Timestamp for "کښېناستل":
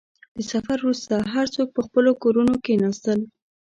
2.63-3.19